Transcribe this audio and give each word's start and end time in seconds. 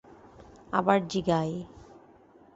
আবার 0.73 0.99
জিগায়! 1.07 1.55